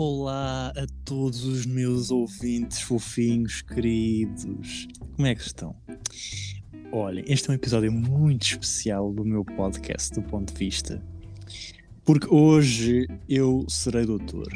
[0.00, 4.86] Olá a todos os meus ouvintes fofinhos, queridos.
[5.16, 5.74] Como é que estão?
[6.92, 11.02] Olhem, este é um episódio muito especial do meu podcast, do ponto de vista.
[12.04, 14.46] Porque hoje eu serei doutor,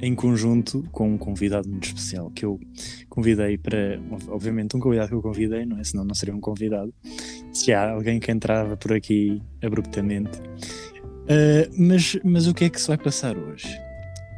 [0.00, 2.60] em conjunto com um convidado muito especial que eu
[3.08, 4.00] convidei para.
[4.28, 5.82] Obviamente, um convidado que eu convidei, não é?
[5.82, 6.94] Senão não seria um convidado.
[7.52, 10.38] Se há alguém que entrava por aqui abruptamente.
[10.38, 13.66] Uh, mas, mas o que é que se vai passar hoje?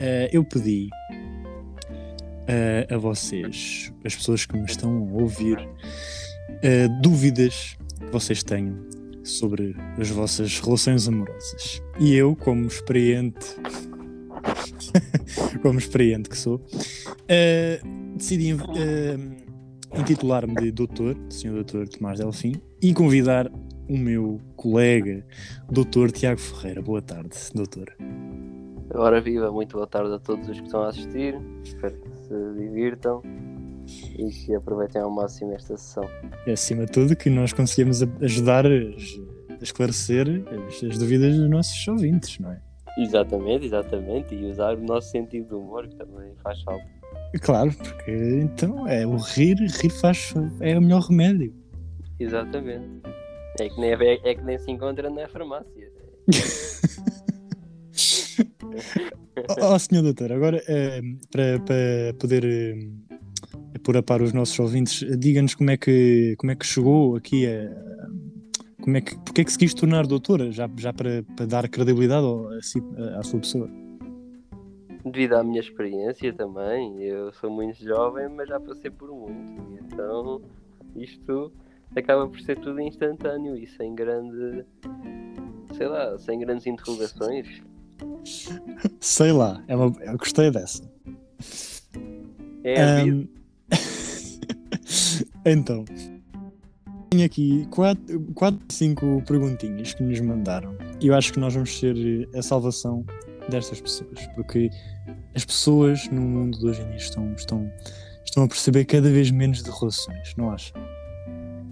[0.01, 7.77] Uh, eu pedi uh, a vocês, as pessoas que me estão a ouvir, uh, dúvidas
[7.99, 8.77] que vocês tenham
[9.23, 11.81] sobre as vossas relações amorosas.
[11.99, 13.57] E eu, como experiente,
[15.63, 16.61] como experiente que sou,
[18.17, 18.55] decidi
[19.97, 21.53] intitular-me de Doutor, Sr.
[21.53, 23.51] Doutor Tomás Delfim, e convidar
[23.89, 25.25] o meu colega,
[25.71, 26.83] Doutor Tiago Ferreira.
[26.83, 27.97] Boa tarde, Doutor.
[28.97, 31.37] Ora viva, muito boa tarde a todos os que estão a assistir.
[31.65, 33.21] Espero que se divirtam
[34.17, 36.09] e que aproveitem ao máximo esta sessão.
[36.47, 38.71] E acima de tudo que nós conseguimos ajudar a
[39.61, 40.29] esclarecer
[40.69, 42.61] as, as dúvidas dos nossos ouvintes, não é?
[42.97, 44.33] Exatamente, exatamente.
[44.33, 46.87] E usar o nosso sentido de humor, que também faz falta.
[47.43, 51.53] Claro, porque então é o rir, rir faz, é o melhor remédio.
[52.21, 52.89] Exatamente.
[53.59, 55.93] É que nem, é, é que nem se encontra na farmácia.
[59.61, 62.79] oh, oh, senhor doutor, agora uh, para, para poder
[63.83, 67.47] pôr a par os nossos ouvintes, diga-nos como é que como é que chegou aqui
[67.47, 67.71] a
[68.81, 71.69] como é que porque é que se quis tornar doutora já, já para, para dar
[71.69, 73.69] credibilidade ao, a, à sua pessoa?
[75.05, 80.41] Devido à minha experiência também, eu sou muito jovem, mas já passei por muito, então
[80.97, 81.53] isto
[81.95, 84.65] acaba por ser tudo instantâneo e sem grande
[85.75, 87.63] sei lá, sem grandes interrogações.
[89.01, 89.93] Sei lá, é uma...
[90.03, 90.83] eu gostei dessa.
[92.63, 93.29] É a um...
[95.45, 95.85] então,
[97.11, 100.77] tenho aqui 4, 5 perguntinhas que nos mandaram.
[101.01, 101.97] E eu acho que nós vamos ser
[102.35, 103.05] a salvação
[103.49, 104.71] destas pessoas, porque
[105.35, 107.73] as pessoas no mundo de hoje em dia estão, estão,
[108.25, 110.73] estão a perceber cada vez menos de relações, não acha?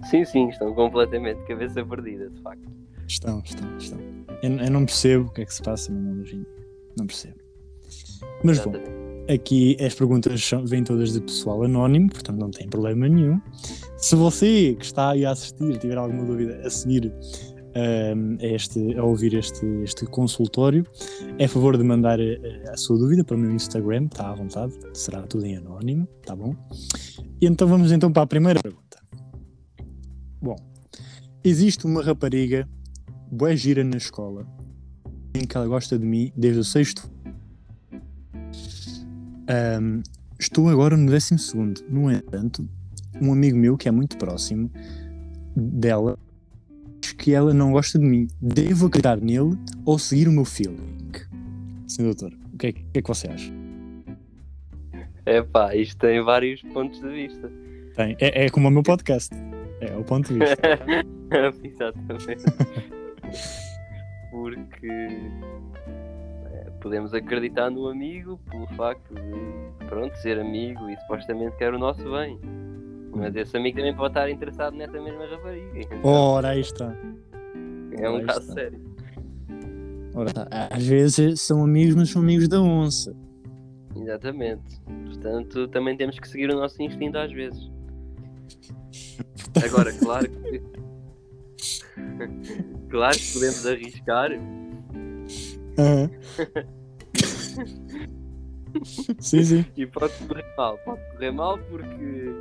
[0.09, 2.69] Sim, sim, estão completamente cabeça perdida, de facto.
[3.13, 3.99] Estão, estão, estão.
[4.41, 6.65] Eu, eu, não percebo o que é que se passa no mundo hoje em dia.
[6.97, 7.35] Não percebo.
[8.43, 8.73] Mas bom,
[9.31, 13.39] aqui as perguntas vêm todas de pessoal anónimo, portanto não tem problema nenhum.
[13.97, 17.13] Se você que está aí a assistir tiver alguma dúvida a seguir
[17.75, 20.83] um, a, este, a ouvir este, este consultório,
[21.37, 24.33] é a favor de mandar a, a sua dúvida para o meu Instagram, está à
[24.33, 26.55] vontade, será tudo em anónimo, tá bom?
[27.39, 28.97] E então vamos então para a primeira pergunta.
[30.41, 30.55] Bom,
[31.43, 32.67] existe uma rapariga
[33.33, 34.45] boa gira na escola
[35.33, 37.09] em que ela gosta de mim desde o sexto.
[39.49, 40.03] Um,
[40.39, 41.81] estou agora no décimo segundo.
[41.89, 42.67] No entanto,
[43.19, 44.71] um amigo meu que é muito próximo
[45.55, 46.17] dela
[47.01, 48.27] diz que ela não gosta de mim.
[48.39, 50.77] Devo acreditar nele ou seguir o meu feeling?
[51.87, 53.51] Sim, doutor, o que é, que, é que você acha?
[55.25, 57.51] É pá, isto tem vários pontos de vista.
[57.95, 59.33] Tem, é, é como o meu podcast.
[59.81, 60.57] É o ponto de vista.
[61.63, 62.92] Exatamente
[64.31, 71.73] porque é, podemos acreditar no amigo pelo facto de pronto, ser amigo e supostamente quer
[71.73, 72.39] o nosso bem.
[73.15, 75.79] Mas esse amigo também pode estar interessado nessa mesma rapariga.
[75.79, 76.95] Então, Ora, aí está.
[77.97, 78.53] É um caso está.
[78.53, 78.79] sério.
[80.15, 80.31] Ora,
[80.71, 83.15] às vezes são amigos, mas são amigos da onça.
[83.95, 84.81] Exatamente.
[85.05, 87.71] Portanto, também temos que seguir o nosso instinto às vezes.
[89.63, 90.61] Agora, claro que
[92.93, 94.31] claro que podemos arriscar.
[95.79, 96.07] Uhum.
[99.19, 99.65] sim, sim.
[99.75, 100.77] E pode correr mal.
[100.85, 102.35] Pode correr mal porque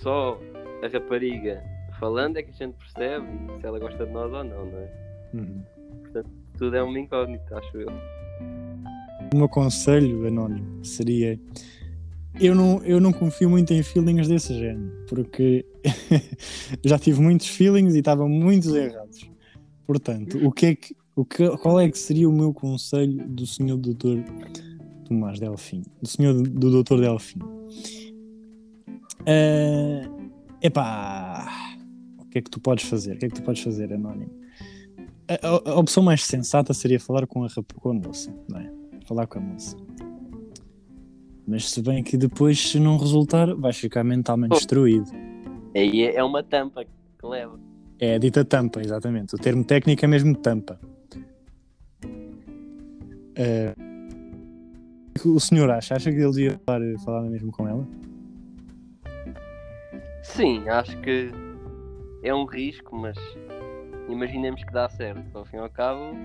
[0.00, 0.40] só
[0.82, 1.62] a rapariga
[2.00, 3.26] falando é que a gente percebe
[3.60, 4.90] se ela gosta de nós ou não, não é?
[5.34, 5.62] Uhum.
[6.00, 7.88] Portanto, tudo é uma incógnita, acho eu.
[9.34, 11.38] O meu conselho anónimo seria
[12.40, 15.64] eu não, eu não confio muito em feelings desse género, porque
[16.84, 19.30] já tive muitos feelings e estavam muitos errados.
[19.86, 23.46] Portanto, o que é que, o que, qual é que seria o meu conselho do
[23.46, 24.18] senhor doutor
[25.04, 25.82] Tomás Delfim?
[26.02, 27.38] Do senhor do doutor Delfim?
[29.20, 31.76] Uh, epá,
[32.18, 33.14] o que é que tu podes fazer?
[33.14, 34.32] O que é que tu podes fazer, Anónimo?
[35.28, 38.70] A, a, a opção mais sensata seria falar com a, com a moça, não é?
[39.06, 39.76] Falar com a moça
[41.46, 45.10] mas se bem que depois, se não resultar, vais ficar mentalmente destruído.
[45.74, 47.58] Aí é uma tampa que leva.
[47.98, 49.34] É a dita tampa, exatamente.
[49.34, 50.78] O termo técnico é mesmo tampa.
[53.36, 53.74] Uh,
[55.14, 55.94] que o senhor acha?
[55.94, 57.86] Acha que ele devia falar, falar mesmo com ela?
[60.22, 61.30] Sim, acho que
[62.22, 63.16] é um risco, mas
[64.08, 65.36] imaginemos que dá certo.
[65.36, 66.16] Ao fim e ao cabo,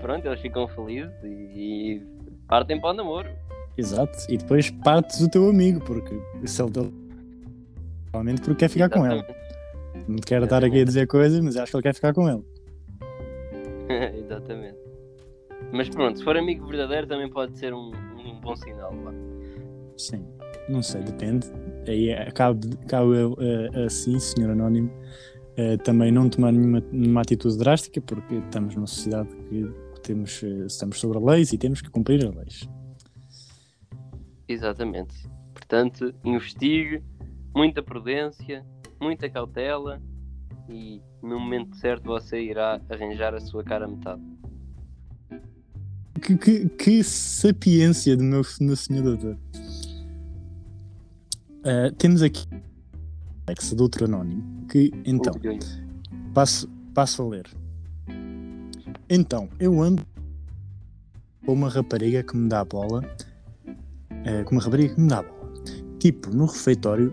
[0.00, 2.02] pronto, eles ficam felizes e, e
[2.46, 3.28] partem para o namoro.
[3.76, 4.18] Exato.
[4.28, 6.70] E depois partes o teu amigo, porque se ele
[8.06, 9.16] provavelmente porque quer ficar com ela.
[9.16, 9.44] Exatamente.
[10.08, 12.42] Não quero estar aqui a dizer coisas, mas acho que ele quer ficar com ela.
[14.16, 14.78] Exatamente.
[15.72, 18.92] Mas pronto, se for amigo verdadeiro também pode ser um, um bom sinal.
[19.02, 19.12] vá.
[19.96, 20.24] Sim.
[20.68, 21.46] Não sei, depende.
[21.86, 24.90] Aí é- cabe, cabe eh, assim, senhor Anónimo,
[25.56, 29.70] eh, também não tomar nenhuma, nenhuma atitude drástica, porque estamos numa sociedade que
[30.02, 32.68] temos, eh, estamos sobre leis e temos que cumprir as leis.
[34.48, 35.28] Exatamente.
[35.52, 37.02] Portanto, investigue,
[37.54, 38.64] muita prudência,
[39.00, 40.00] muita cautela
[40.68, 44.22] e no momento certo você irá arranjar a sua cara metade.
[46.20, 49.38] Que, que, que sapiência do meu, meu senhor doutor.
[51.64, 52.46] Eh, temos aqui
[53.46, 55.34] Alex, do outro anónimo, que então,
[56.32, 57.46] passo, passo a ler.
[59.08, 60.02] Então, eu ando
[61.44, 63.02] com uma rapariga que me dá a bola,
[64.24, 65.52] eh, com uma rapariga que me dá bola.
[65.98, 67.12] Tipo, no refeitório,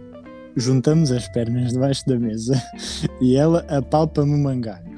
[0.55, 2.61] juntamos as pernas debaixo da mesa
[3.21, 4.91] e ela apalpa-me o mangalho.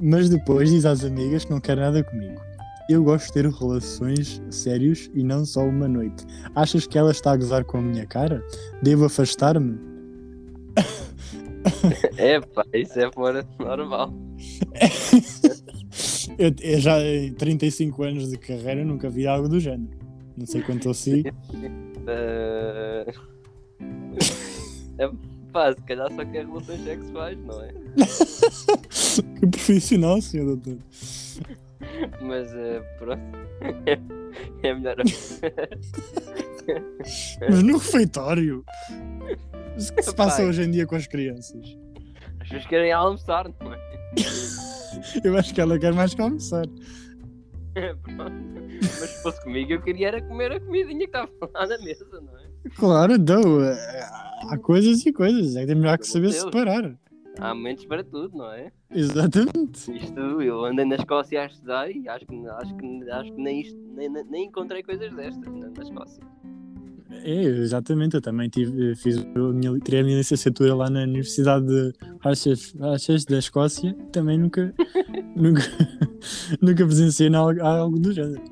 [0.00, 2.40] Mas depois diz às amigas que não quer nada comigo.
[2.88, 6.24] Eu gosto de ter relações sérios e não só uma noite.
[6.54, 8.42] Achas que ela está a gozar com a minha cara?
[8.82, 9.78] Devo afastar-me?
[12.16, 14.14] É pá, isso é fora de normal.
[16.38, 19.97] eu, eu já em 35 anos de carreira nunca vi algo do género.
[20.38, 21.24] Não sei quanto assim.
[22.06, 23.06] Eh,
[24.98, 25.08] É
[25.52, 27.72] pá, se calhar só quer relações sexuais, não é?
[29.40, 30.78] que profissional, senhor doutor.
[32.20, 33.22] Mas eh, pronto.
[34.62, 34.96] É melhor.
[37.48, 38.64] Mas no refeitório.
[39.72, 40.46] O que se passa Pai.
[40.46, 41.76] hoje em dia com as crianças?
[42.40, 43.78] As pessoas querem almoçar, não é?
[45.24, 46.66] Eu acho que ela quer mais que almoçar.
[47.72, 48.67] Pronto.
[48.80, 52.06] Mas se fosse comigo, eu queria era comer a comidinha que estava lá na mesa,
[52.12, 52.48] não é?
[52.76, 53.62] Claro, então.
[53.64, 54.08] eh,
[54.50, 55.56] Há coisas e coisas.
[55.56, 56.42] É que temos que saber Deus.
[56.42, 56.96] separar.
[57.40, 58.70] Há momentos para tudo, não é?
[58.90, 59.92] Exatamente.
[59.96, 63.60] Isto, eu andei na Escócia a estudar e acho que, acho que, acho que nem,
[63.60, 66.22] isto, nem, nem- encontrei coisas destas na, na Escócia.
[67.10, 68.14] É, exatamente.
[68.16, 71.92] Eu também tive, fiz a minha, tirei a minha licenciatura lá na Universidade de
[72.80, 73.94] Arches da Escócia.
[74.12, 74.74] Também nunca,
[75.36, 75.62] nunca,
[76.60, 78.42] nunca presenciei algo, algo do género.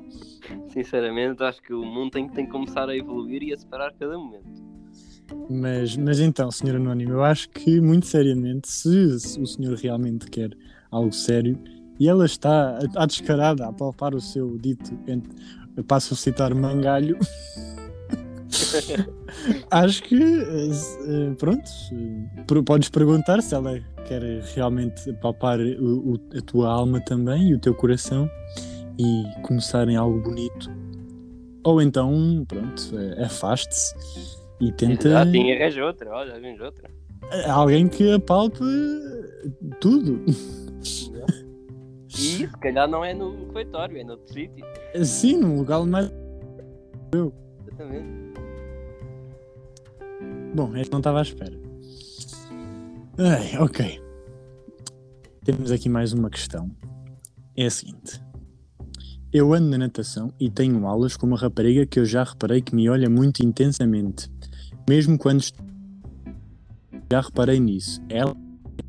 [0.77, 4.15] Sinceramente, acho que o mundo tem, tem que começar a evoluir e a separar cada
[4.15, 4.45] momento.
[5.49, 6.75] Mas, mas então, Sr.
[6.75, 8.87] Anónimo, eu acho que, muito seriamente, se,
[9.41, 10.51] o senhor realmente quer
[10.91, 11.57] algo sério
[11.99, 14.91] e ela está à descarada a palpar o seu dito,
[15.87, 17.17] passo a citar mangalho,
[19.71, 20.69] acho que, eh,
[21.31, 24.21] eh, pronto, eh, podes perguntar se ela quer
[24.55, 28.29] realmente palpar o- o- a tua alma também e o teu coração
[28.99, 30.69] e começarem algo bonito.
[31.63, 33.93] Ou então, pronto, eh, afaste-se
[34.59, 36.89] e tenta Já tinha arranjo outra, olha, arranjo outra.
[37.49, 38.59] alguém que apalpe
[39.79, 40.23] tudo.
[42.09, 44.65] E se calhar não é no refeitório, é noutro sítio.
[45.03, 46.11] Sim, num lugar mais.
[47.13, 48.27] Exatamente.
[50.55, 51.53] Bom, este não estava à espera.
[53.19, 54.01] Ai, ok.
[55.43, 56.71] Temos aqui mais uma questão.
[57.55, 58.19] É a seguinte.
[59.31, 62.73] Eu ando na natação e tenho aulas com uma rapariga que eu já reparei que
[62.73, 64.29] me olha muito intensamente.
[64.89, 65.43] Mesmo quando.
[67.11, 68.01] Já reparei nisso.
[68.09, 68.35] Ela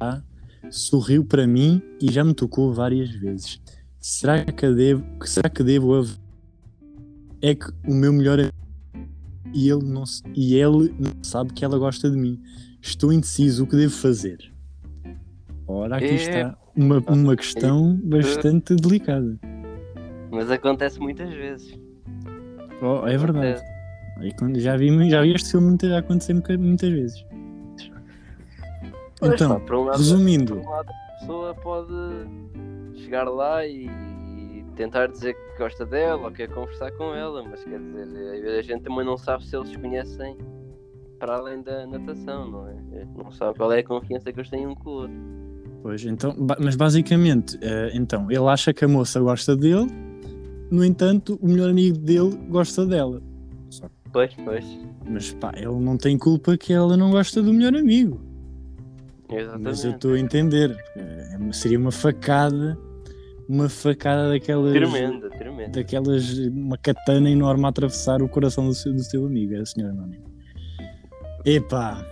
[0.01, 0.23] já
[0.71, 3.61] sorriu para mim e já me tocou várias vezes.
[4.01, 5.05] Será que devo.
[5.25, 6.05] Será que devo.
[7.43, 8.53] É que o meu melhor amigo
[9.55, 10.05] e ele não,
[10.35, 12.41] e ele não sabe que ela gosta de mim.
[12.81, 14.39] Estou indeciso o que devo fazer.
[15.67, 16.15] Ora, aqui É.
[16.15, 19.39] está uma, uma questão bastante delicada.
[20.31, 21.79] Mas acontece muitas vezes.
[22.83, 23.63] Oh, é verdade.
[24.39, 27.25] Quando- Já vi, já vi este filme já acontecer muita- muitas vezes.
[29.21, 31.93] Pois, Então, por um lado, resumindo, um lado, a pessoa pode
[32.97, 37.65] chegar lá e, e tentar dizer que gosta dela ou quer conversar com ela, mas
[37.65, 38.07] quer dizer,
[38.43, 40.37] vezes a gente também não sabe se eles se conhecem
[41.19, 42.77] para além da natação, não é?
[43.17, 45.17] Não sabe qual é a confiança que eles têm um com o outro.
[45.83, 49.89] pois, então, mas basicamente, eh, então, ele acha que a moça gosta dele,
[50.71, 53.23] no entanto, o melhor amigo dele gosta dela.
[54.13, 54.65] Pois, pois.
[55.07, 58.21] Mas pá, ele não tem culpa que ela não gosta do melhor amigo.
[59.31, 59.65] Exatamente.
[59.65, 60.77] Mas eu estou a entender.
[60.97, 62.79] Eh, Seria uma facada,
[63.49, 64.73] uma facada daquelas.
[64.73, 65.73] Tremenda, tremenda.
[65.73, 69.93] Daquelas, uma katana enorme a atravessar o coração do seu, do seu amigo, a senhora
[69.93, 70.25] Anónimo.
[71.45, 72.05] Epá,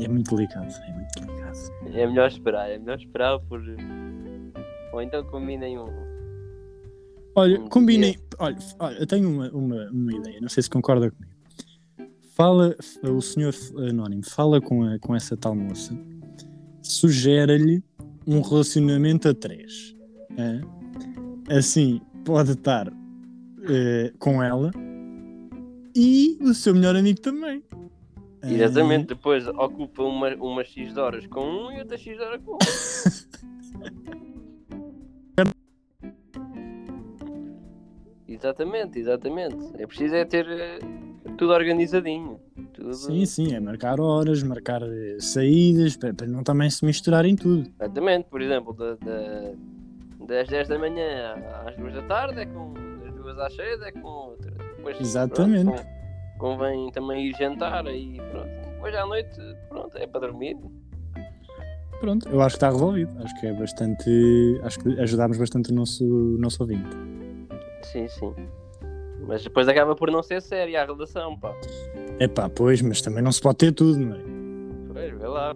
[0.00, 1.58] é muito delicado, é muito delicado.
[1.92, 3.60] É melhor esperar, é melhor esperar por.
[4.92, 6.09] Ou então combinem um.
[7.40, 8.18] Olha, combinem.
[8.38, 11.32] Olha, olha, eu tenho uma, uma, uma ideia, não sei se concorda comigo.
[12.34, 13.54] Fala, o senhor
[13.88, 15.98] Anónimo fala com, a, com essa tal moça,
[16.82, 17.82] sugere-lhe
[18.26, 19.94] um relacionamento a três.
[21.48, 22.92] Assim, pode estar
[23.68, 24.70] eh, com ela
[25.96, 27.62] e o seu melhor amigo também.
[28.42, 32.40] Exatamente, depois ocupa uma, uma X de horas com um e outra X de horas
[32.42, 32.68] com outro.
[38.40, 39.56] exatamente, exatamente.
[39.78, 40.78] É preciso é ter eh,
[41.36, 42.40] tudo organizadinho.
[42.72, 42.94] Tudo...
[42.94, 47.70] Sim, sim, é marcar horas, marcar eh, saídas, para, não também se misturarem tudo.
[47.80, 49.52] Exatamente, por exemplo, da, da,
[50.26, 51.34] das 10 da manhã
[51.66, 54.50] às 2 da tarde é com das 2 às 6 é com outra.
[54.76, 55.64] Depois, Exatamente.
[55.64, 55.82] pronto,
[56.38, 58.48] con- convém também ir jantar e pronto.
[58.74, 59.36] Depois à noite,
[59.68, 60.56] pronto, é para dormir.
[62.00, 63.10] Pronto, eu acho que está resolvido.
[63.22, 64.60] Acho que é bastante.
[64.62, 66.88] Acho que ajudámos bastante o nosso, o nosso ouvinte.
[67.82, 68.34] Sim, sim.
[69.26, 71.54] Mas depois acaba por não ser séria a relação, pá.
[72.18, 74.20] É pá, pois, mas também não se pode ter tudo, não é?
[74.92, 75.54] Pois, vê lá.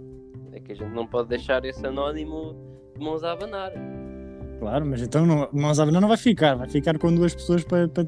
[0.52, 2.54] É que a gente não pode deixar esse anónimo
[2.94, 3.72] de mãos a abanar.
[4.58, 7.64] Claro, mas então não, Mãos à Banana não vai ficar, vai ficar com duas pessoas
[7.64, 7.88] para.
[7.88, 8.04] para...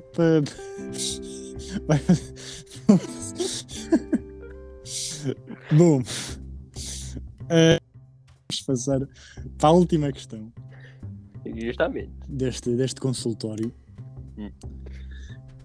[1.87, 1.99] Vai...
[5.77, 6.01] Bom,
[7.51, 7.81] eh,
[8.49, 9.01] vamos passar
[9.59, 10.53] para a última questão
[11.45, 12.13] Justamente.
[12.29, 13.75] deste, deste consultório,
[14.39, 14.51] Hum.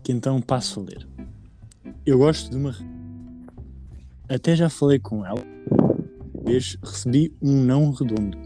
[0.03, 1.07] que então passo a ler.
[2.05, 2.75] Eu gosto de uma.
[4.29, 5.43] Até já falei com ela,
[6.43, 8.37] vez recebi um não redondo.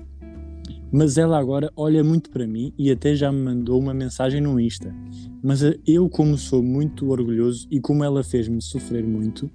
[0.91, 4.59] Mas ela agora olha muito para mim e até já me mandou uma mensagem no
[4.59, 4.95] Insta.
[5.43, 9.51] Mas eu, como sou muito orgulhoso e como ela fez-me sofrer muito,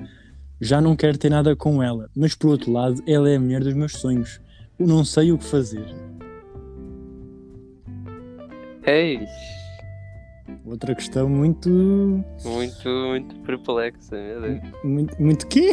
[0.60, 2.10] já não quero ter nada com ela.
[2.14, 4.40] Mas por outro lado, ela é a mulher dos meus sonhos.
[4.78, 5.86] Eu não sei o que fazer.
[8.86, 9.59] Eis.
[10.70, 11.68] Outra questão muito.
[12.44, 14.60] Muito, muito perplexa, meu Deus.
[14.84, 15.72] Muito, muito quê?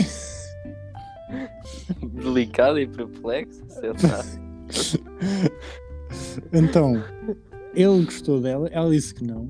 [2.14, 4.26] Delicada e perplexa, sei lá.
[6.54, 7.04] Então,
[7.74, 9.50] ele gostou dela, ela disse que não.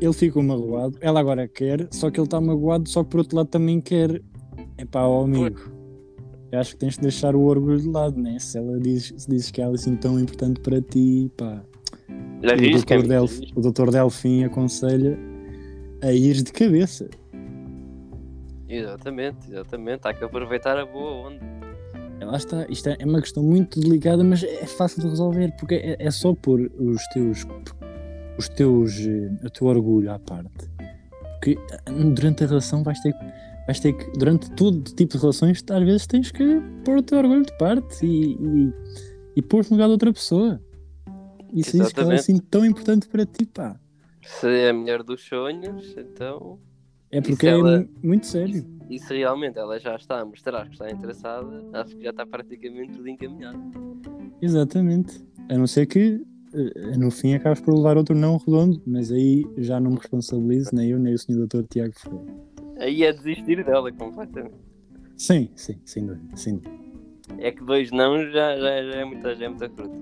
[0.00, 3.36] Ele ficou magoado, ela agora quer, só que ele está magoado, só que por outro
[3.36, 4.22] lado também quer.
[4.78, 5.60] É pá, ó amigo.
[6.50, 8.38] Eu acho que tens de deixar o orgulho de lado, né?
[8.38, 11.62] Se ela diz, se diz que ela é assim tão importante para ti, pá.
[12.42, 13.08] Já O viste, doutor, Cam?
[13.08, 15.18] Delf, o doutor Delfim aconselha
[16.02, 17.08] a ir de cabeça.
[18.68, 20.00] Exatamente, exatamente.
[20.06, 21.40] Há que aproveitar a boa onda.
[22.20, 25.52] É, Lá está, isto é é uma questão muito delicada, mas é fácil de resolver,
[25.58, 27.46] porque é, é só pôr os teus,
[28.38, 30.70] os teus, eh, o teu orgulho à parte.
[31.32, 33.24] Porque eh, durante a relação vais ter, que-
[33.66, 37.18] vais ter que, durante todo tipo de relações, às vezes tens que pôr o teu
[37.18, 38.72] orgulho de parte e, e,
[39.36, 40.60] e pôr-te no lugar de outra pessoa.
[41.52, 43.78] E se ela é assim tão importante para ti, pá.
[44.22, 46.58] Se é a mulher dos sonhos, então.
[47.10, 48.64] É porque ela- é mu- muito sério.
[48.88, 52.24] E se realmente ela já está a mostrar que está interessada, acho que já está
[52.26, 53.58] praticamente tudo encaminhado.
[54.40, 55.24] Exatamente.
[55.48, 59.44] A não ser que eh, no fim acabes por levar outro não redondo, mas aí
[59.58, 62.26] já não me responsabilizo, nem eu, nem o senhor doutor Tiago Ferreira.
[62.78, 64.54] Aí é desistir dela completamente.
[65.16, 66.80] Sim, sim, sem dúvida, sem dúvida.
[67.38, 69.96] É que dois não já, já, já é muita, já é muita fruta.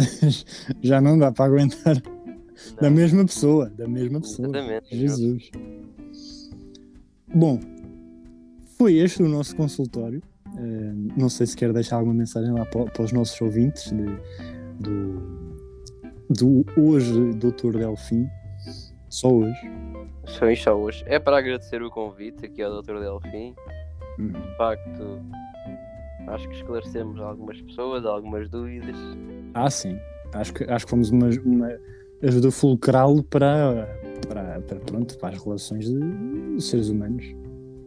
[0.82, 1.96] já não dá para aguentar
[2.80, 4.48] da Não, mesma pessoa, da mesma pessoa.
[4.48, 4.96] Exatamente.
[4.96, 5.50] Jesus.
[7.34, 7.58] Bom,
[8.76, 10.22] foi este o nosso consultório.
[10.56, 14.18] Eh, não sei se quer deixar alguma mensagem lá para, para os nossos ouvintes de-
[14.80, 15.22] do,
[16.28, 18.26] do hoje Doutor Delfim.
[19.08, 19.58] Só hoje.
[20.26, 21.02] Só só hoje.
[21.06, 23.00] É para agradecer o convite aqui ao Dr.
[23.00, 23.54] Delfim.
[24.18, 24.28] Uhum.
[24.28, 25.20] De facto,
[26.28, 28.96] acho que esclarecemos algumas pessoas, algumas dúvidas.
[29.54, 29.98] Ah, sim.
[30.32, 31.78] Acho que, acho que fomos uma, uma
[32.22, 33.86] ajuda fulcral para,
[34.28, 37.24] para, para, pronto, para as relações de, seres humanos.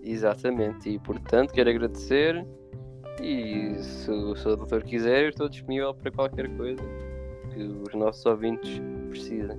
[0.04, 0.90] Exatamente.
[0.90, 2.46] E portanto, quero agradecer.
[3.22, 6.82] E se, o- se o doutor quiser, eu estou disponível para qualquer coisa
[7.54, 9.58] que os nossos ouvintes precisem.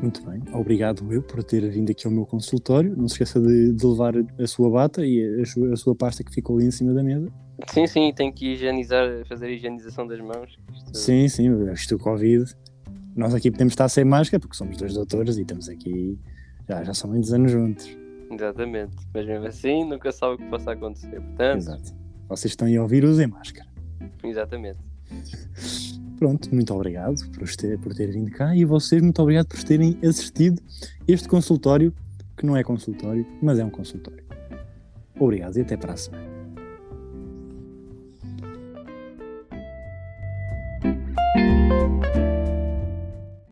[0.00, 0.40] Muito bem.
[0.54, 2.96] Obrigado eu por ter vindo aqui ao meu consultório.
[2.96, 6.32] Não se esqueça de, de levar a sua bata e a a sua pasta que
[6.32, 7.28] ficou ali em cima da mesa.
[7.66, 10.56] Sim, sim, tem que higienizar, fazer a higienização das mãos.
[10.72, 12.44] Isto- Sim, sim, isto o Covid.
[13.16, 16.18] Nós aqui podemos estar sem máscara porque somos dois doutores e estamos aqui.
[16.68, 17.88] Já, já são muitos anos juntos.
[18.30, 18.94] Exatamente.
[19.12, 21.20] Mas mesmo assim, nunca sabe o que possa acontecer.
[21.20, 21.94] Portanto, Exato.
[22.28, 23.66] Vocês estão a ouvir, usem máscara.
[24.22, 24.78] exatamente.
[26.18, 29.96] pronto, muito obrigado por ter, por ter vindo cá e vocês, muito obrigado por terem
[30.06, 30.60] assistido
[31.06, 31.92] este consultório,
[32.36, 34.22] que não é consultório, mas é um consultório.
[35.18, 36.37] Obrigado e até para a semana.